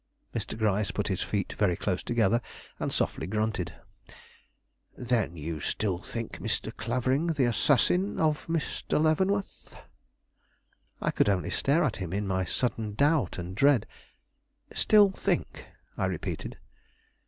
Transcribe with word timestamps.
Mr. 0.33 0.57
Gryce 0.57 0.89
put 0.89 1.09
his 1.09 1.21
feet 1.21 1.53
very 1.59 1.75
close 1.75 2.01
together, 2.01 2.41
and 2.79 2.91
softly 2.91 3.27
grunted. 3.27 3.75
"Then 4.97 5.37
you 5.37 5.59
still 5.59 5.99
think 5.99 6.39
Mr. 6.39 6.75
Clavering 6.75 7.27
the 7.27 7.45
assassin 7.45 8.19
of 8.19 8.47
Mr. 8.47 8.99
Leavenworth?" 8.99 9.77
I 10.99 11.11
could 11.11 11.29
only 11.29 11.51
stare 11.51 11.83
at 11.83 11.97
him 11.97 12.13
in 12.13 12.25
my 12.25 12.45
sudden 12.45 12.95
doubt 12.95 13.37
and 13.37 13.53
dread. 13.55 13.85
"Still 14.73 15.11
think?" 15.11 15.67
I 15.95 16.05
repeated. 16.05 16.57